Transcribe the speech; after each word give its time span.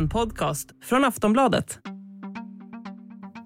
En 0.00 0.08
podcast 0.08 0.68
från 0.82 1.04
Aftonbladet. 1.04 1.78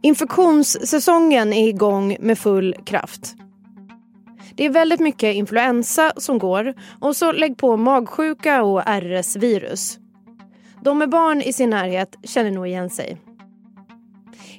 Infektionssäsongen 0.03 1.53
är 1.53 1.69
igång 1.69 2.17
med 2.21 2.39
full 2.39 2.77
kraft. 2.87 3.35
Det 4.55 4.65
är 4.65 4.71
väldigt 4.71 5.01
mycket 5.01 5.35
influensa 5.35 6.13
som 6.17 6.39
går 6.39 6.75
och 7.01 7.17
så 7.17 7.33
lägg 7.33 7.57
på 7.57 7.77
magsjuka 7.77 8.63
och 8.63 8.83
RS-virus. 8.87 9.99
De 10.83 10.99
med 10.99 11.11
barn 11.11 11.43
i 11.43 11.53
sin 11.53 11.71
närhet 11.71 12.17
känner 12.23 12.51
nog 12.51 12.67
igen 12.67 12.91
sig. 12.91 13.17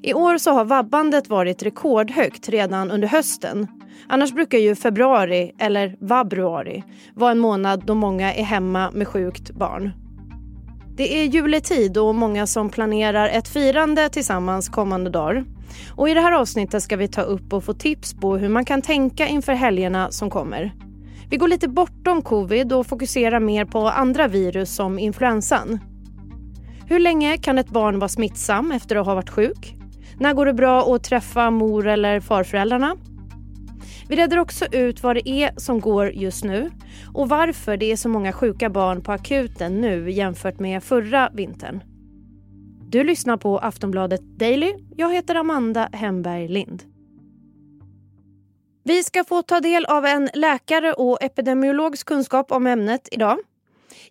I 0.01 0.13
år 0.13 0.37
så 0.37 0.51
har 0.51 0.65
vabbandet 0.65 1.29
varit 1.29 1.63
rekordhögt 1.63 2.49
redan 2.49 2.91
under 2.91 3.07
hösten. 3.07 3.67
Annars 4.07 4.31
brukar 4.31 4.57
ju 4.57 4.75
februari, 4.75 5.51
eller 5.59 5.95
vabruari, 5.99 6.83
vara 7.13 7.31
en 7.31 7.39
månad 7.39 7.83
då 7.85 7.95
många 7.95 8.33
är 8.33 8.43
hemma 8.43 8.91
med 8.91 9.07
sjukt 9.07 9.51
barn. 9.51 10.04
Det 10.97 11.21
är 11.21 11.25
juletid 11.25 11.97
och 11.97 12.15
många 12.15 12.47
som 12.47 12.69
planerar 12.69 13.29
ett 13.29 13.47
firande 13.47 14.09
tillsammans 14.09 14.69
kommande 14.69 15.09
dagar. 15.09 15.45
Och 15.95 16.09
I 16.09 16.13
det 16.13 16.21
här 16.21 16.31
avsnittet 16.31 16.83
ska 16.83 16.97
vi 16.97 17.07
ta 17.07 17.21
upp 17.21 17.53
och 17.53 17.63
få 17.63 17.73
tips 17.73 18.13
på 18.13 18.37
hur 18.37 18.49
man 18.49 18.65
kan 18.65 18.81
tänka 18.81 19.27
inför 19.27 19.53
helgerna 19.53 20.11
som 20.11 20.29
kommer. 20.29 20.73
Vi 21.29 21.37
går 21.37 21.47
lite 21.47 21.67
bortom 21.67 22.21
covid 22.21 22.73
och 22.73 22.87
fokuserar 22.87 23.39
mer 23.39 23.65
på 23.65 23.87
andra 23.87 24.27
virus 24.27 24.75
som 24.75 24.99
influensan. 24.99 25.79
Hur 26.87 26.99
länge 26.99 27.37
kan 27.37 27.57
ett 27.57 27.69
barn 27.69 27.99
vara 27.99 28.09
smittsam 28.09 28.71
efter 28.71 28.95
att 28.95 29.05
ha 29.05 29.15
varit 29.15 29.29
sjuk? 29.29 29.75
När 30.19 30.33
går 30.33 30.45
det 30.45 30.53
bra 30.53 30.95
att 30.95 31.03
träffa 31.03 31.49
mor 31.49 31.87
eller 31.87 32.19
farföräldrarna? 32.19 32.95
Vi 34.09 34.15
reder 34.15 34.39
också 34.39 34.65
ut 34.71 35.03
vad 35.03 35.15
det 35.15 35.29
är 35.29 35.51
som 35.57 35.79
går 35.79 36.09
just 36.09 36.43
nu 36.43 36.71
och 37.13 37.29
varför 37.29 37.77
det 37.77 37.91
är 37.91 37.95
så 37.95 38.09
många 38.09 38.33
sjuka 38.33 38.69
barn 38.69 39.03
på 39.03 39.11
akuten 39.11 39.81
nu 39.81 40.11
jämfört 40.11 40.59
med 40.59 40.83
förra 40.83 41.29
vintern. 41.33 41.83
Du 42.89 43.03
lyssnar 43.03 43.37
på 43.37 43.57
Aftonbladet 43.59 44.21
Daily. 44.21 44.73
Jag 44.95 45.13
heter 45.13 45.35
Amanda 45.35 45.89
Hemberg 45.93 46.47
Lind. 46.47 46.83
Vi 48.83 49.03
ska 49.03 49.23
få 49.23 49.41
ta 49.41 49.59
del 49.59 49.85
av 49.85 50.05
en 50.05 50.29
läkare 50.33 50.93
och 50.93 51.23
epidemiologs 51.23 52.03
kunskap 52.03 52.51
om 52.51 52.67
ämnet 52.67 53.09
idag. 53.11 53.37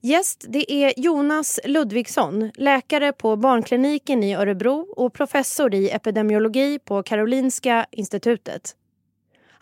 Gäst 0.00 0.44
det 0.48 0.72
är 0.72 0.92
Jonas 0.96 1.60
Ludvigsson, 1.64 2.50
läkare 2.54 3.12
på 3.12 3.36
barnkliniken 3.36 4.24
i 4.24 4.34
Örebro 4.34 4.86
och 4.96 5.12
professor 5.12 5.74
i 5.74 5.90
epidemiologi 5.90 6.78
på 6.78 7.02
Karolinska 7.02 7.86
institutet. 7.90 8.76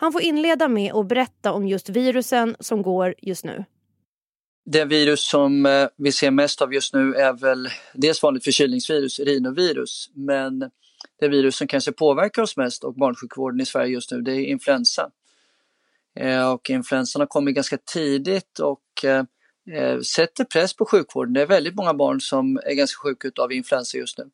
Han 0.03 0.12
får 0.12 0.22
inleda 0.22 0.69
med 0.69 0.92
att 0.92 1.06
berätta 1.06 1.53
om 1.53 1.69
just 1.69 1.89
virusen 1.89 2.56
som 2.61 2.83
går 2.83 3.14
just 3.19 3.45
nu. 3.45 3.64
Det 4.64 4.84
virus 4.84 5.28
som 5.28 5.67
eh, 5.67 5.89
vi 5.97 6.12
ser 6.12 6.31
mest 6.31 6.62
av 6.62 6.75
just 6.75 6.94
nu 6.94 7.14
är 7.14 7.33
väl 7.33 7.69
dels 7.94 8.22
vanligt 8.22 8.44
förkylningsvirus, 8.44 9.20
rinovirus, 9.20 10.11
men 10.14 10.59
det 11.20 11.28
virus 11.28 11.56
som 11.56 11.67
kanske 11.67 11.92
påverkar 11.92 12.42
oss 12.42 12.56
mest 12.56 12.84
och 12.84 12.94
barnsjukvården 12.94 13.61
i 13.61 13.67
Sverige 13.67 13.92
just 13.92 14.12
nu 14.12 14.20
det 14.20 14.33
är 14.33 14.44
influensa. 14.44 15.11
Eh, 16.16 16.53
och 16.53 16.70
influensan 16.70 17.20
har 17.20 17.27
kommit 17.27 17.55
ganska 17.55 17.77
tidigt 17.77 18.59
och 18.59 19.05
eh, 19.05 20.00
sätter 20.00 20.44
press 20.44 20.77
på 20.77 20.87
sjukvården. 20.87 21.33
Det 21.34 21.42
är 21.42 21.47
väldigt 21.47 21.75
många 21.75 21.94
barn 21.94 22.20
som 22.20 22.56
är 22.64 22.75
ganska 22.75 23.00
sjuka 23.03 23.42
av 23.42 23.53
influensa 23.53 23.98
just 23.98 24.19
nu. 24.19 24.31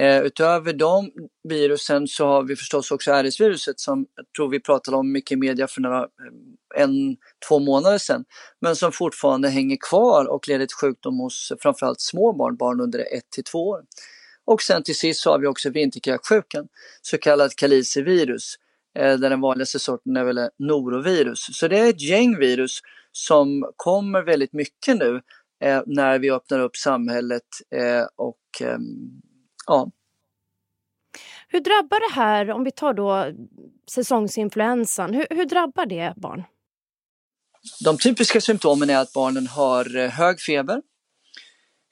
Eh, 0.00 0.22
utöver 0.22 0.72
de 0.72 1.10
virusen 1.48 2.08
så 2.08 2.26
har 2.26 2.42
vi 2.42 2.56
förstås 2.56 2.90
också 2.90 3.10
RS-viruset 3.12 3.80
som 3.80 4.06
jag 4.16 4.26
tror 4.36 4.48
vi 4.50 4.60
pratade 4.60 4.96
om 4.96 5.12
mycket 5.12 5.32
i 5.32 5.36
media 5.36 5.66
för 5.66 5.80
några, 5.80 6.00
eh, 6.00 6.82
en, 6.82 7.16
två 7.48 7.58
månader 7.58 7.98
sedan. 7.98 8.24
Men 8.60 8.76
som 8.76 8.92
fortfarande 8.92 9.48
hänger 9.48 9.76
kvar 9.90 10.30
och 10.30 10.48
leder 10.48 10.66
till 10.66 10.76
sjukdom 10.76 11.18
hos 11.18 11.52
framförallt 11.60 12.00
små 12.00 12.32
barn, 12.32 12.56
barn 12.56 12.80
under 12.80 12.98
1 12.98 13.30
till 13.30 13.44
2 13.44 13.68
år. 13.68 13.82
Och 14.44 14.62
sen 14.62 14.82
till 14.82 14.98
sist 14.98 15.20
så 15.20 15.30
har 15.30 15.38
vi 15.38 15.46
också 15.46 15.70
vinterkräksjukan, 15.70 16.68
så 17.02 17.18
kallat 17.18 17.56
kalicivirus, 17.56 18.54
eh, 18.98 19.18
där 19.18 19.30
den 19.30 19.40
vanligaste 19.40 19.78
sorten 19.78 20.16
är 20.16 20.24
väl 20.24 20.48
norovirus. 20.58 21.48
Så 21.52 21.68
det 21.68 21.78
är 21.78 21.90
ett 21.90 22.02
gäng 22.02 22.38
virus 22.38 22.80
som 23.12 23.72
kommer 23.76 24.22
väldigt 24.22 24.52
mycket 24.52 24.98
nu 24.98 25.20
eh, 25.64 25.82
när 25.86 26.18
vi 26.18 26.30
öppnar 26.30 26.60
upp 26.60 26.76
samhället 26.76 27.42
eh, 27.74 28.06
och 28.16 28.38
ehm, 28.60 29.22
Ja. 29.66 29.90
Hur 31.48 31.60
drabbar 31.60 32.08
det 32.08 32.14
här, 32.14 32.50
om 32.50 32.64
vi 32.64 32.70
tar 32.70 32.94
då 32.94 33.32
säsongsinfluensan, 33.90 35.14
hur, 35.14 35.26
hur 35.30 35.44
drabbar 35.44 35.86
det 35.86 36.12
barn? 36.16 36.44
De 37.84 37.98
typiska 37.98 38.40
symptomen 38.40 38.90
är 38.90 38.98
att 38.98 39.12
barnen 39.12 39.46
har 39.46 39.96
eh, 39.96 40.10
hög 40.10 40.40
feber. 40.40 40.82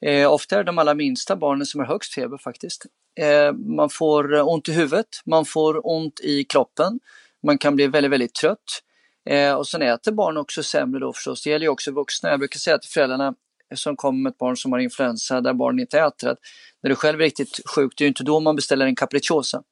Eh, 0.06 0.32
ofta 0.32 0.54
är 0.54 0.58
det 0.58 0.64
de 0.64 0.78
allra 0.78 0.94
minsta 0.94 1.36
barnen 1.36 1.66
som 1.66 1.80
har 1.80 1.86
högst 1.86 2.14
feber 2.14 2.38
faktiskt. 2.38 2.86
Eh, 3.20 3.52
man 3.52 3.90
får 3.90 4.34
eh, 4.36 4.48
ont 4.48 4.68
i 4.68 4.72
huvudet, 4.72 5.08
man 5.26 5.44
får 5.44 5.86
ont 5.86 6.20
i 6.20 6.44
kroppen, 6.44 7.00
man 7.42 7.58
kan 7.58 7.76
bli 7.76 7.86
väldigt, 7.86 8.12
väldigt 8.12 8.34
trött. 8.34 8.82
Eh, 9.30 9.54
och 9.54 9.68
sen 9.68 9.82
äter 9.82 10.12
barn 10.12 10.36
också 10.36 10.62
sämre 10.62 11.00
då 11.00 11.12
förstås. 11.12 11.42
Det 11.42 11.50
gäller 11.50 11.66
ju 11.66 11.70
också 11.70 11.92
vuxna. 11.92 12.30
Jag 12.30 12.38
brukar 12.38 12.58
säga 12.58 12.78
till 12.78 12.90
föräldrarna 12.90 13.34
som 13.74 13.96
kommer 13.96 14.18
med 14.22 14.30
ett 14.30 14.38
barn 14.38 14.56
som 14.56 14.72
har 14.72 14.78
influensa 14.78 15.40
där 15.40 15.52
barnen 15.52 15.80
inte 15.80 16.00
äter 16.00 16.28
att 16.28 16.38
när 16.82 16.90
du 16.90 16.96
själv 16.96 17.20
är 17.20 17.24
riktigt 17.24 17.60
sjuk, 17.74 17.92
det 17.96 18.04
är 18.04 18.06
ju 18.06 18.08
inte 18.08 18.22
då 18.22 18.40
man 18.40 18.56
beställer 18.56 18.86
en 18.86 18.96
capricciosa. 18.96 19.62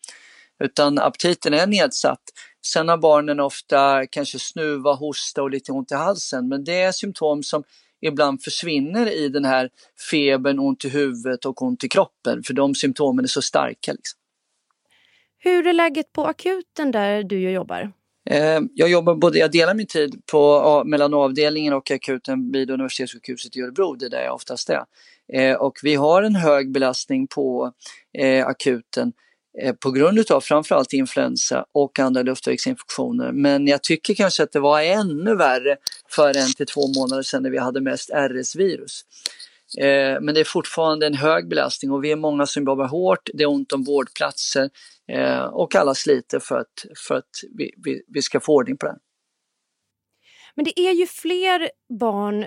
Utan 0.65 0.99
aptiten 0.99 1.55
är 1.55 1.67
nedsatt. 1.67 2.23
Sen 2.67 2.89
har 2.89 2.97
barnen 2.97 3.41
ofta 3.41 4.07
kanske 4.07 4.39
snuva, 4.39 4.93
hosta 4.93 5.43
och 5.43 5.51
lite 5.51 5.73
ont 5.73 5.93
i 5.93 5.95
halsen. 5.95 6.49
Men 6.49 6.65
det 6.65 6.81
är 6.81 6.93
symptom 6.93 7.43
som 7.43 7.63
ibland 8.01 8.43
försvinner 8.43 9.07
i 9.07 9.29
den 9.29 9.45
här 9.45 9.71
febern, 10.11 10.59
ont 10.59 10.85
i 10.85 10.89
huvudet 10.89 11.45
och 11.45 11.63
ont 11.63 11.85
i 11.85 11.89
kroppen. 11.89 12.43
För 12.43 12.55
de 12.55 12.75
symptomen 12.75 13.25
är 13.25 13.29
så 13.29 13.43
starka. 13.43 13.93
Liksom. 13.93 14.19
Hur 15.39 15.67
är 15.67 15.73
läget 15.73 16.13
på 16.13 16.25
akuten 16.25 16.91
där 16.91 17.23
du 17.23 17.51
jobbar? 17.51 17.93
Eh, 18.31 18.61
jag 18.75 18.89
jobbar 18.89 19.15
både, 19.15 19.39
jag 19.39 19.51
delar 19.51 19.75
min 19.75 19.87
tid 19.87 20.23
på, 20.33 20.83
mellan 20.87 21.15
avdelningen 21.15 21.73
och 21.73 21.91
akuten 21.91 22.53
vid 22.53 22.71
universitetssjukhuset 22.71 23.57
i 23.57 23.61
Örebro, 23.61 23.95
det 23.95 24.07
är 24.07 24.11
där 24.11 24.23
jag 24.23 24.35
oftast 24.35 24.71
är. 24.71 24.85
Eh, 25.33 25.57
och 25.57 25.79
vi 25.83 25.95
har 25.95 26.23
en 26.23 26.35
hög 26.35 26.73
belastning 26.73 27.27
på 27.27 27.73
eh, 28.19 28.47
akuten 28.47 29.13
på 29.81 29.91
grund 29.91 30.19
utav 30.19 30.41
framförallt 30.41 30.93
influensa 30.93 31.65
och 31.73 31.99
andra 31.99 32.23
luftvägsinfektioner. 32.23 33.33
Men 33.33 33.67
jag 33.67 33.83
tycker 33.83 34.15
kanske 34.15 34.43
att 34.43 34.53
det 34.53 34.61
var 34.61 34.83
ännu 34.83 35.37
värre 35.37 35.77
för 36.11 36.37
en 36.37 36.53
till 36.53 36.67
två 36.67 36.81
månader 36.97 37.23
sedan 37.23 37.43
när 37.43 37.51
vi 37.51 37.59
hade 37.59 37.81
mest 37.81 38.11
RS-virus. 38.11 39.03
Men 40.21 40.35
det 40.35 40.41
är 40.41 40.45
fortfarande 40.45 41.07
en 41.07 41.15
hög 41.15 41.49
belastning 41.49 41.91
och 41.91 42.05
vi 42.05 42.13
är 42.13 42.17
många 42.17 42.47
som 42.47 42.65
jobbar 42.65 42.89
hårt, 42.89 43.31
det 43.35 43.43
är 43.43 43.51
ont 43.51 43.73
om 43.73 43.85
vårdplatser, 43.85 44.71
Eh, 45.13 45.45
och 45.45 45.75
alla 45.75 45.95
sliter 45.95 46.39
för 46.39 46.59
att, 46.59 46.85
för 47.07 47.15
att 47.15 47.31
vi, 47.55 47.75
vi, 47.77 48.03
vi 48.09 48.23
ska 48.23 48.41
få 48.41 48.55
ordning 48.55 48.77
på 48.77 48.87
det. 48.87 48.99
Men 50.55 50.65
det 50.65 50.81
är 50.81 50.93
ju 50.93 51.07
fler 51.07 51.71
barn 51.99 52.47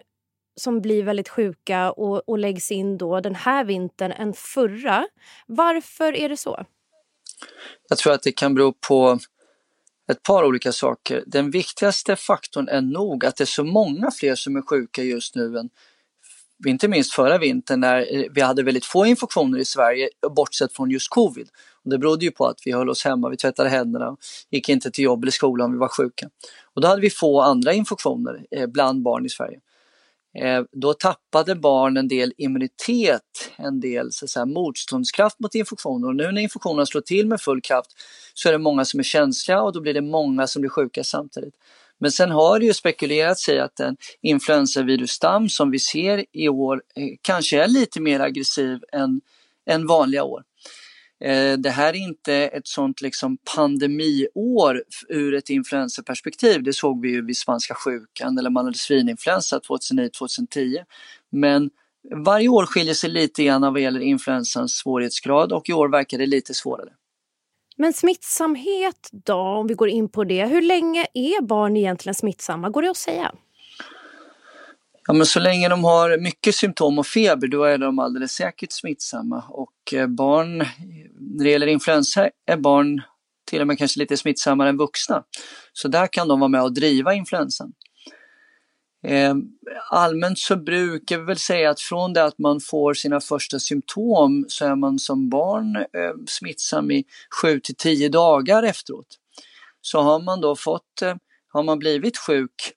som 0.55 0.81
blir 0.81 1.03
väldigt 1.03 1.29
sjuka 1.29 1.91
och, 1.91 2.29
och 2.29 2.39
läggs 2.39 2.71
in 2.71 2.97
då 2.97 3.19
den 3.19 3.35
här 3.35 3.63
vintern 3.63 4.11
än 4.11 4.33
förra. 4.33 5.07
Varför 5.47 6.15
är 6.15 6.29
det 6.29 6.37
så? 6.37 6.65
Jag 7.89 7.97
tror 7.97 8.13
att 8.13 8.23
det 8.23 8.31
kan 8.31 8.55
bero 8.55 8.73
på 8.87 9.19
ett 10.11 10.23
par 10.23 10.43
olika 10.43 10.71
saker. 10.71 11.23
Den 11.27 11.51
viktigaste 11.51 12.15
faktorn 12.15 12.67
är 12.67 12.81
nog 12.81 13.25
att 13.25 13.35
det 13.35 13.43
är 13.43 13.45
så 13.45 13.63
många 13.63 14.11
fler 14.11 14.35
som 14.35 14.55
är 14.55 14.61
sjuka 14.61 15.03
just 15.03 15.35
nu 15.35 15.57
än 15.57 15.69
inte 16.69 16.87
minst 16.87 17.13
förra 17.13 17.37
vintern 17.37 17.79
när 17.79 18.15
eh, 18.15 18.23
vi 18.31 18.41
hade 18.41 18.63
väldigt 18.63 18.85
få 18.85 19.05
infektioner 19.05 19.59
i 19.59 19.65
Sverige 19.65 20.09
bortsett 20.35 20.73
från 20.73 20.91
just 20.91 21.09
covid. 21.09 21.49
Och 21.83 21.89
det 21.89 21.97
berodde 21.97 22.25
ju 22.25 22.31
på 22.31 22.45
att 22.45 22.59
vi 22.65 22.71
höll 22.71 22.89
oss 22.89 23.05
hemma, 23.05 23.29
vi 23.29 23.37
tvättade 23.37 23.69
händerna, 23.69 24.17
gick 24.49 24.69
inte 24.69 24.91
till 24.91 25.03
jobb 25.03 25.23
eller 25.23 25.31
skola 25.31 25.65
om 25.65 25.71
vi 25.71 25.77
var 25.77 25.87
sjuka. 25.87 26.29
Och 26.73 26.81
då 26.81 26.87
hade 26.87 27.01
vi 27.01 27.09
få 27.09 27.41
andra 27.41 27.73
infektioner 27.73 28.45
eh, 28.51 28.67
bland 28.67 29.01
barn 29.01 29.25
i 29.25 29.29
Sverige. 29.29 29.59
Eh, 30.39 30.63
då 30.71 30.93
tappade 30.93 31.55
barn 31.55 31.97
en 31.97 32.07
del 32.07 32.33
immunitet, 32.37 33.51
en 33.55 33.79
del 33.79 34.11
så 34.11 34.27
säga, 34.27 34.45
motståndskraft 34.45 35.39
mot 35.39 35.55
infektioner. 35.55 36.07
Och 36.07 36.15
nu 36.15 36.31
när 36.31 36.41
infektionerna 36.41 36.85
slår 36.85 37.01
till 37.01 37.27
med 37.27 37.41
full 37.41 37.61
kraft 37.61 37.91
så 38.33 38.49
är 38.49 38.53
det 38.53 38.59
många 38.59 38.85
som 38.85 38.99
är 38.99 39.03
känsliga 39.03 39.61
och 39.61 39.73
då 39.73 39.81
blir 39.81 39.93
det 39.93 40.01
många 40.01 40.47
som 40.47 40.61
blir 40.61 40.69
sjuka 40.69 41.03
samtidigt. 41.03 41.55
Men 42.01 42.11
sen 42.11 42.31
har 42.31 42.59
det 42.59 42.65
ju 42.65 42.73
spekulerats 42.73 43.49
i 43.49 43.59
att 43.59 43.75
den 43.75 43.97
influensavirusstam 44.21 45.49
som 45.49 45.71
vi 45.71 45.79
ser 45.79 46.25
i 46.31 46.49
år 46.49 46.81
eh, 46.95 47.07
kanske 47.21 47.63
är 47.63 47.67
lite 47.67 48.01
mer 48.01 48.19
aggressiv 48.19 48.79
än, 48.93 49.21
än 49.69 49.87
vanliga 49.87 50.23
år. 50.23 50.43
Eh, 51.23 51.57
det 51.57 51.69
här 51.69 51.89
är 51.93 51.97
inte 51.97 52.33
ett 52.33 52.67
sånt 52.67 53.01
liksom 53.01 53.37
pandemiår 53.55 54.83
ur 55.09 55.33
ett 55.33 55.49
influensaperspektiv. 55.49 56.63
Det 56.63 56.73
såg 56.73 57.01
vi 57.01 57.11
ju 57.11 57.25
vid 57.25 57.37
spanska 57.37 57.75
sjukan 57.75 58.37
eller 58.37 58.49
man 58.49 58.65
hade 58.65 58.77
svininfluensa 58.77 59.59
2009-2010. 59.59 60.77
Men 61.31 61.69
varje 62.25 62.47
år 62.47 62.65
skiljer 62.65 62.93
sig 62.93 63.09
lite 63.09 63.43
grann 63.43 63.61
vad 63.61 63.81
gäller 63.81 63.99
influensans 63.99 64.71
svårighetsgrad 64.71 65.51
och 65.51 65.69
i 65.69 65.73
år 65.73 65.89
verkar 65.89 66.17
det 66.17 66.25
lite 66.25 66.53
svårare. 66.53 66.89
Men 67.77 67.93
smittsamhet 67.93 69.09
då, 69.11 69.35
om 69.35 69.67
vi 69.67 69.73
går 69.73 69.89
in 69.89 70.09
på 70.09 70.23
det. 70.23 70.45
Hur 70.45 70.61
länge 70.61 71.05
är 71.13 71.41
barn 71.41 71.77
egentligen 71.77 72.15
smittsamma? 72.15 72.69
Går 72.69 72.81
det 72.81 72.89
att 72.89 72.97
säga? 72.97 73.31
Ja, 75.07 75.13
men 75.13 75.25
så 75.25 75.39
länge 75.39 75.69
de 75.69 75.83
har 75.83 76.17
mycket 76.17 76.55
symptom 76.55 76.99
och 76.99 77.07
feber 77.07 77.47
då 77.47 77.63
är 77.63 77.77
de 77.77 77.99
alldeles 77.99 78.31
säkert 78.31 78.71
smittsamma 78.71 79.43
och 79.49 79.93
eh, 79.93 80.07
barn, 80.07 80.57
när 81.19 81.43
det 81.43 81.49
gäller 81.49 81.67
influensa 81.67 82.29
är 82.45 82.57
barn 82.57 83.01
till 83.49 83.61
och 83.61 83.67
med 83.67 83.77
kanske 83.77 83.99
lite 83.99 84.17
smittsammare 84.17 84.69
än 84.69 84.77
vuxna. 84.77 85.23
Så 85.73 85.87
där 85.87 86.07
kan 86.07 86.27
de 86.27 86.39
vara 86.39 86.47
med 86.47 86.63
och 86.63 86.73
driva 86.73 87.13
influensan. 87.13 87.73
Ehm, 89.03 89.43
allmänt 89.89 90.39
så 90.39 90.55
brukar 90.55 91.17
vi 91.17 91.23
väl 91.23 91.37
säga 91.37 91.69
att 91.69 91.79
från 91.79 92.13
det 92.13 92.23
att 92.23 92.37
man 92.37 92.59
får 92.59 92.93
sina 92.93 93.19
första 93.19 93.59
symptom 93.59 94.45
så 94.47 94.65
är 94.65 94.75
man 94.75 94.99
som 94.99 95.29
barn 95.29 95.75
ehm, 95.75 96.27
smittsam 96.27 96.91
i 96.91 97.03
7 97.41 97.59
till 97.59 97.75
10 97.75 98.09
dagar 98.09 98.63
efteråt. 98.63 99.17
Så 99.81 100.01
har 100.01 100.19
man 100.19 100.41
då 100.41 100.55
fått, 100.55 101.01
eh, 101.01 101.15
har 101.47 101.63
man 101.63 101.79
blivit 101.79 102.17
sjuk, 102.17 102.73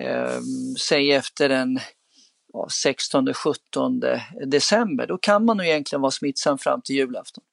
eh, 0.00 0.40
säg 0.88 1.12
efter 1.12 1.48
den 1.48 1.80
ja, 2.52 2.68
16-17 2.70 4.20
december, 4.46 5.06
då 5.06 5.18
kan 5.18 5.44
man 5.44 5.56
nog 5.56 5.66
egentligen 5.66 6.00
vara 6.00 6.10
smittsam 6.10 6.58
fram 6.58 6.82
till 6.82 6.96
julafton. 6.96 7.44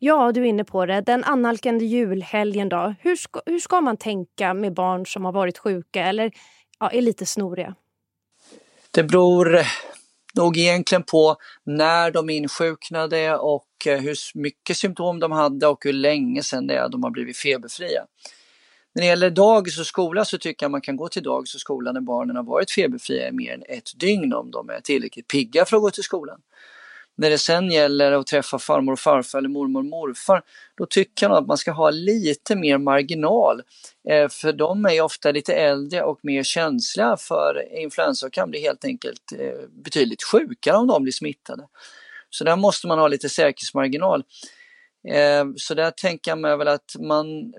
Ja, 0.00 0.32
du 0.32 0.40
är 0.40 0.44
inne 0.44 0.64
på 0.64 0.86
det. 0.86 1.00
Den 1.00 1.24
annalkande 1.24 1.84
julhelgen 1.84 2.68
då. 2.68 2.94
Hur 3.00 3.16
ska, 3.16 3.40
hur 3.46 3.58
ska 3.58 3.80
man 3.80 3.96
tänka 3.96 4.54
med 4.54 4.74
barn 4.74 5.06
som 5.06 5.24
har 5.24 5.32
varit 5.32 5.58
sjuka 5.58 6.06
eller 6.06 6.32
ja, 6.80 6.90
är 6.90 7.02
lite 7.02 7.26
snoriga? 7.26 7.74
Det 8.90 9.02
beror 9.02 9.66
nog 10.34 10.56
egentligen 10.56 11.02
på 11.02 11.36
när 11.64 12.10
de 12.10 12.30
insjuknade 12.30 13.36
och 13.36 13.66
eh, 13.86 14.00
hur 14.00 14.16
mycket 14.34 14.76
symptom 14.76 15.20
de 15.20 15.32
hade 15.32 15.66
och 15.66 15.84
hur 15.84 15.92
länge 15.92 16.42
sedan 16.42 16.66
det 16.66 16.74
är 16.74 16.88
de 16.88 17.02
har 17.02 17.10
blivit 17.10 17.36
feberfria. 17.36 18.06
När 18.94 19.02
det 19.02 19.06
gäller 19.06 19.30
dagis 19.30 19.78
och 19.78 19.86
skola 19.86 20.24
så 20.24 20.38
tycker 20.38 20.64
jag 20.64 20.70
man 20.70 20.80
kan 20.80 20.96
gå 20.96 21.08
till 21.08 21.22
dagis 21.22 21.54
och 21.54 21.60
skola 21.60 21.92
när 21.92 22.00
barnen 22.00 22.36
har 22.36 22.42
varit 22.42 22.70
feberfria 22.70 23.28
i 23.28 23.32
mer 23.32 23.54
än 23.54 23.62
ett 23.68 23.90
dygn 24.00 24.34
om 24.34 24.50
de 24.50 24.70
är 24.70 24.80
tillräckligt 24.80 25.28
pigga 25.28 25.64
för 25.64 25.76
att 25.76 25.82
gå 25.82 25.90
till 25.90 26.02
skolan. 26.02 26.40
När 27.18 27.30
det 27.30 27.38
sen 27.38 27.70
gäller 27.70 28.12
att 28.12 28.26
träffa 28.26 28.58
farmor 28.58 28.92
och 28.92 28.98
farfar 28.98 29.38
eller 29.38 29.48
mormor 29.48 29.80
och 29.80 29.86
morfar, 29.86 30.42
då 30.76 30.86
tycker 30.86 31.26
jag 31.26 31.36
att 31.36 31.46
man 31.46 31.58
ska 31.58 31.72
ha 31.72 31.90
lite 31.90 32.56
mer 32.56 32.78
marginal. 32.78 33.62
Eh, 34.08 34.28
för 34.28 34.52
de 34.52 34.84
är 34.84 35.00
ofta 35.00 35.32
lite 35.32 35.54
äldre 35.54 36.02
och 36.02 36.18
mer 36.22 36.42
känsliga 36.42 37.16
för 37.16 37.74
influensa 37.82 38.26
och 38.26 38.32
kan 38.32 38.50
bli 38.50 38.60
helt 38.60 38.84
enkelt 38.84 39.32
eh, 39.38 39.68
betydligt 39.84 40.22
sjukare 40.22 40.76
om 40.76 40.86
de 40.86 41.02
blir 41.02 41.12
smittade. 41.12 41.68
Så 42.30 42.44
där 42.44 42.56
måste 42.56 42.86
man 42.86 42.98
ha 42.98 43.08
lite 43.08 43.28
säkerhetsmarginal. 43.28 44.24
Eh, 45.08 45.44
så 45.56 45.74
där 45.74 45.90
tänker 45.90 46.30
jag 46.30 46.38
mig 46.38 46.56
väl 46.56 46.68
att 46.68 46.96
man 46.98 47.54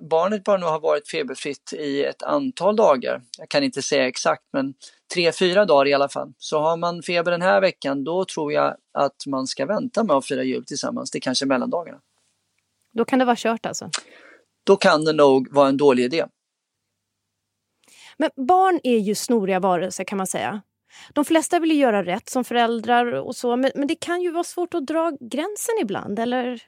barnet 0.00 0.44
bör 0.44 0.58
nog 0.58 0.68
ha 0.68 0.78
varit 0.78 1.08
feberfritt 1.08 1.72
i 1.72 2.04
ett 2.04 2.22
antal 2.22 2.76
dagar. 2.76 3.22
Jag 3.38 3.48
kan 3.48 3.62
inte 3.62 3.82
säga 3.82 4.06
exakt 4.06 4.42
men 4.52 4.74
tre, 5.14 5.32
fyra 5.32 5.64
dagar 5.64 5.86
i 5.86 5.94
alla 5.94 6.08
fall. 6.08 6.32
Så 6.38 6.60
har 6.60 6.76
man 6.76 7.02
feber 7.02 7.30
den 7.30 7.42
här 7.42 7.60
veckan 7.60 8.04
då 8.04 8.24
tror 8.24 8.52
jag 8.52 8.76
att 8.92 9.26
man 9.26 9.46
ska 9.46 9.66
vänta 9.66 10.04
med 10.04 10.16
att 10.16 10.26
fira 10.26 10.42
jul 10.42 10.64
tillsammans 10.64 11.10
till 11.10 11.22
kanske 11.22 11.46
mellandagarna. 11.46 12.00
Då 12.92 13.04
kan 13.04 13.18
det 13.18 13.24
vara 13.24 13.36
kört 13.36 13.66
alltså? 13.66 13.90
Då 14.64 14.76
kan 14.76 15.04
det 15.04 15.12
nog 15.12 15.54
vara 15.54 15.68
en 15.68 15.76
dålig 15.76 16.04
idé. 16.04 16.24
Men 18.16 18.30
barn 18.36 18.80
är 18.82 18.98
ju 18.98 19.14
snoriga 19.14 19.60
varelser 19.60 20.04
kan 20.04 20.18
man 20.18 20.26
säga. 20.26 20.62
De 21.12 21.24
flesta 21.24 21.58
vill 21.58 21.70
ju 21.70 21.76
göra 21.76 22.04
rätt 22.04 22.28
som 22.28 22.44
föräldrar 22.44 23.12
och 23.12 23.36
så 23.36 23.56
men, 23.56 23.70
men 23.74 23.86
det 23.86 23.94
kan 23.94 24.22
ju 24.22 24.30
vara 24.30 24.44
svårt 24.44 24.74
att 24.74 24.86
dra 24.86 25.12
gränsen 25.20 25.74
ibland 25.80 26.18
eller 26.18 26.62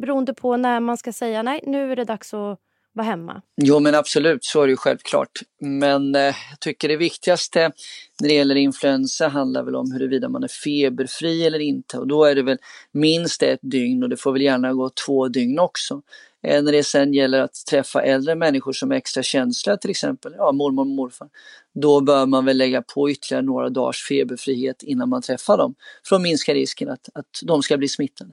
beroende 0.00 0.34
på 0.34 0.56
när 0.56 0.80
man 0.80 0.96
ska 0.96 1.12
säga 1.12 1.42
nej, 1.42 1.60
nu 1.66 1.92
är 1.92 1.96
det 1.96 2.04
dags 2.04 2.34
att 2.34 2.58
vara 2.92 3.06
hemma? 3.06 3.42
Jo 3.62 3.80
men 3.80 3.94
absolut, 3.94 4.44
så 4.44 4.62
är 4.62 4.66
det 4.66 4.70
ju 4.70 4.76
självklart. 4.76 5.40
Men 5.60 6.14
eh, 6.14 6.20
jag 6.22 6.60
tycker 6.60 6.88
det 6.88 6.96
viktigaste 6.96 7.72
när 8.20 8.28
det 8.28 8.34
gäller 8.34 8.54
influensa 8.54 9.28
handlar 9.28 9.62
väl 9.62 9.76
om 9.76 9.92
huruvida 9.92 10.28
man 10.28 10.42
är 10.42 10.48
feberfri 10.48 11.46
eller 11.46 11.58
inte 11.58 11.98
och 11.98 12.06
då 12.06 12.24
är 12.24 12.34
det 12.34 12.42
väl 12.42 12.58
minst 12.92 13.42
ett 13.42 13.60
dygn 13.62 14.02
och 14.02 14.08
det 14.08 14.16
får 14.16 14.32
väl 14.32 14.42
gärna 14.42 14.72
gå 14.72 14.90
två 15.06 15.28
dygn 15.28 15.58
också. 15.58 16.02
Eh, 16.42 16.62
när 16.62 16.72
det 16.72 16.84
sen 16.84 17.14
gäller 17.14 17.40
att 17.40 17.54
träffa 17.70 18.02
äldre 18.02 18.34
människor 18.34 18.72
som 18.72 18.92
är 18.92 18.96
extra 18.96 19.22
känsliga 19.22 19.76
till 19.76 19.90
exempel, 19.90 20.34
ja 20.36 20.52
mormor 20.52 20.82
och 20.82 20.86
morfar, 20.86 21.28
då 21.74 22.00
bör 22.00 22.26
man 22.26 22.44
väl 22.44 22.56
lägga 22.56 22.82
på 22.82 23.10
ytterligare 23.10 23.44
några 23.44 23.68
dagars 23.68 24.08
feberfrihet 24.08 24.82
innan 24.82 25.08
man 25.08 25.22
träffar 25.22 25.58
dem 25.58 25.74
för 26.08 26.16
att 26.16 26.22
minska 26.22 26.54
risken 26.54 26.88
att, 26.88 27.08
att 27.14 27.40
de 27.42 27.62
ska 27.62 27.76
bli 27.76 27.88
smittade. 27.88 28.30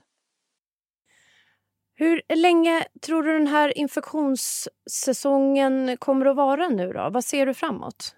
Hur 1.99 2.21
länge 2.35 2.85
tror 3.01 3.23
du 3.23 3.33
den 3.33 3.47
här 3.47 3.77
infektionssäsongen 3.77 5.97
kommer 5.97 6.25
att 6.25 6.35
vara 6.35 6.69
nu 6.69 6.93
då? 6.93 7.09
Vad 7.13 7.25
ser 7.25 7.45
du 7.45 7.53
framåt? 7.53 8.15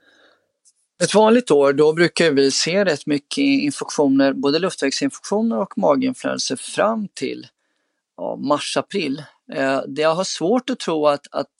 Ett 1.03 1.15
vanligt 1.15 1.51
år 1.51 1.73
då 1.73 1.93
brukar 1.93 2.31
vi 2.31 2.51
se 2.51 2.85
rätt 2.85 3.05
mycket 3.05 3.37
infektioner, 3.37 4.33
både 4.33 4.59
luftvägsinfektioner 4.59 5.59
och 5.59 5.77
maginfluenser 5.77 6.55
fram 6.55 7.07
till 7.13 7.47
ja, 8.17 8.35
mars-april. 8.35 9.23
Eh, 9.53 9.81
jag 9.87 10.15
har 10.15 10.23
svårt 10.23 10.69
att 10.69 10.79
tro 10.79 11.07
att, 11.07 11.27
att 11.31 11.55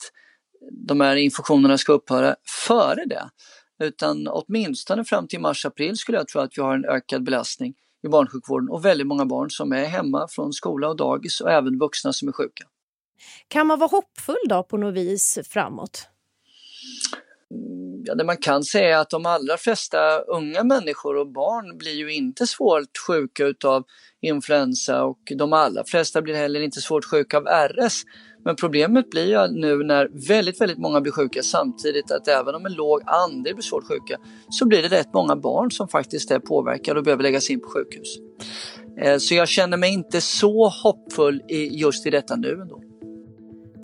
de 0.72 1.00
här 1.00 1.16
infektionerna 1.16 1.78
ska 1.78 1.92
upphöra 1.92 2.36
före 2.66 3.04
det. 3.04 3.30
Utan 3.82 4.28
åtminstone 4.28 5.04
fram 5.04 5.28
till 5.28 5.40
mars-april 5.40 5.96
skulle 5.96 6.18
jag 6.18 6.28
tro 6.28 6.40
att 6.40 6.58
vi 6.58 6.62
har 6.62 6.74
en 6.74 6.84
ökad 6.84 7.24
belastning 7.24 7.74
i 8.02 8.08
barnsjukvården 8.08 8.68
och 8.68 8.84
väldigt 8.84 9.06
många 9.06 9.26
barn 9.26 9.50
som 9.50 9.72
är 9.72 9.84
hemma 9.84 10.28
från 10.28 10.52
skola 10.52 10.88
och 10.88 10.96
dagis 10.96 11.40
och 11.40 11.50
även 11.50 11.78
vuxna 11.78 12.12
som 12.12 12.28
är 12.28 12.32
sjuka. 12.32 12.64
Kan 13.48 13.66
man 13.66 13.78
vara 13.78 13.90
hoppfull 13.90 14.48
då 14.48 14.62
på 14.62 14.76
något 14.76 14.94
vis 14.94 15.38
framåt? 15.48 16.08
Mm, 17.54 18.02
ja, 18.04 18.14
det 18.14 18.24
man 18.24 18.36
kan 18.36 18.62
säga 18.62 18.96
är 18.96 19.00
att 19.00 19.10
de 19.10 19.26
allra 19.26 19.56
flesta 19.56 20.18
unga 20.18 20.64
människor 20.64 21.16
och 21.16 21.32
barn 21.32 21.78
blir 21.78 21.94
ju 21.94 22.12
inte 22.12 22.46
svårt 22.46 22.98
sjuka 23.06 23.44
utav 23.44 23.84
influensa 24.20 25.04
och 25.04 25.18
de 25.36 25.52
allra 25.52 25.84
flesta 25.84 26.22
blir 26.22 26.34
heller 26.34 26.60
inte 26.60 26.80
svårt 26.80 27.04
sjuka 27.04 27.36
av 27.36 27.44
RS. 27.44 28.02
Men 28.44 28.56
problemet 28.56 29.10
blir 29.10 29.26
ju 29.26 29.60
nu 29.60 29.84
när 29.84 30.28
väldigt, 30.28 30.60
väldigt 30.60 30.78
många 30.78 31.00
blir 31.00 31.12
sjuka 31.12 31.42
samtidigt 31.42 32.10
att 32.10 32.28
även 32.28 32.54
om 32.54 32.66
en 32.66 32.72
låg 32.72 33.02
andel 33.06 33.54
blir 33.54 33.62
svårt 33.62 33.88
sjuka 33.88 34.16
så 34.50 34.66
blir 34.66 34.82
det 34.82 34.88
rätt 34.88 35.14
många 35.14 35.36
barn 35.36 35.70
som 35.70 35.88
faktiskt 35.88 36.30
är 36.30 36.38
påverkade 36.38 36.98
och 36.98 37.04
behöver 37.04 37.22
läggas 37.22 37.50
in 37.50 37.60
på 37.60 37.68
sjukhus. 37.68 38.16
Eh, 39.02 39.18
så 39.18 39.34
jag 39.34 39.48
känner 39.48 39.76
mig 39.76 39.92
inte 39.92 40.20
så 40.20 40.68
hoppfull 40.68 41.42
just 41.70 42.06
i 42.06 42.10
detta 42.10 42.36
nu 42.36 42.60
ändå. 42.62 42.82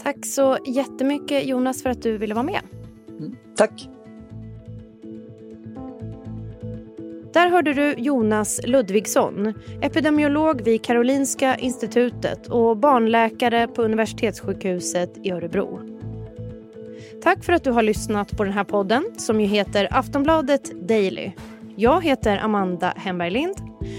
Tack 0.03 0.27
så 0.27 0.59
jättemycket 0.67 1.47
Jonas 1.47 1.83
för 1.83 1.91
att 1.91 2.03
du 2.03 2.19
ville 2.19 2.35
vara 2.35 2.45
med. 2.45 2.61
Mm, 3.19 3.37
tack. 3.57 3.89
Där 7.33 7.51
hörde 7.51 7.75
du 7.75 7.95
Jonas 7.99 8.61
Ludvigsson, 8.65 9.55
epidemiolog 9.81 10.63
vid 10.63 10.85
Karolinska 10.85 11.57
institutet 11.57 12.47
och 12.47 12.77
barnläkare 12.77 13.69
på 13.69 13.83
Universitetssjukhuset 13.83 15.19
i 15.23 15.31
Örebro. 15.31 15.81
Tack 17.23 17.45
för 17.45 17.53
att 17.53 17.65
du 17.65 17.71
har 17.71 17.83
lyssnat 17.83 18.37
på 18.37 18.45
den 18.45 18.53
här 18.53 18.65
podden 18.65 19.05
som 19.17 19.41
ju 19.41 19.47
heter 19.47 19.89
Aftonbladet 19.91 20.89
Daily. 20.89 21.33
Jag 21.77 22.05
heter 22.05 22.39
Amanda 22.39 22.93
Hemberg 22.97 23.31
Lind 23.31 23.57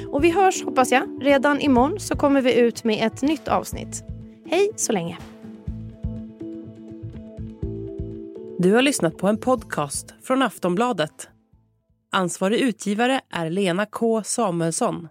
och 0.07 0.23
vi 0.23 0.31
hörs 0.31 0.63
hoppas 0.63 0.91
jag. 0.91 1.03
Redan 1.21 1.61
imorgon 1.61 1.99
så 1.99 2.15
kommer 2.15 2.41
vi 2.41 2.59
ut 2.59 2.83
med 2.83 3.07
ett 3.07 3.21
nytt 3.21 3.47
avsnitt. 3.47 4.03
Hej 4.49 4.69
så 4.75 4.93
länge! 4.93 5.17
Du 8.59 8.73
har 8.73 8.81
lyssnat 8.81 9.17
på 9.17 9.27
en 9.27 9.37
podcast 9.37 10.13
från 10.23 10.41
Aftonbladet. 10.41 11.29
Ansvarig 12.11 12.59
utgivare 12.59 13.21
är 13.29 13.49
Lena 13.49 13.85
K 13.85 14.23
Samuelsson. 14.23 15.07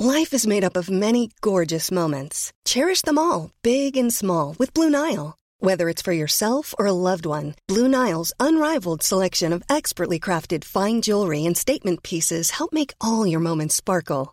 Life 0.00 0.36
is 0.36 0.46
made 0.46 0.66
up 0.66 0.76
of 0.76 0.90
many 0.90 1.28
gorgeous 1.40 1.90
moments. 1.90 2.50
Cherish 2.68 3.02
them 3.02 3.18
all, 3.18 3.50
big 3.62 3.98
and 3.98 4.14
small, 4.14 4.56
with 4.58 4.74
Blue 4.74 4.90
Nile. 4.90 5.34
Whether 5.60 5.88
it's 5.88 6.04
for 6.04 6.12
yourself 6.14 6.74
or 6.78 6.86
a 6.86 6.92
loved 6.92 7.26
one, 7.26 7.54
Blue 7.68 7.88
Nile's 7.88 8.32
unrivaled 8.40 9.02
selection 9.02 9.52
of 9.52 9.62
expertly 9.76 10.20
crafted 10.20 10.64
fine 10.64 11.00
jewelry 11.02 11.46
and 11.46 11.56
statement 11.56 12.02
pieces 12.02 12.50
help 12.50 12.72
make 12.72 12.94
all 13.00 13.26
your 13.26 13.40
moments 13.40 13.76
sparkle. 13.76 14.32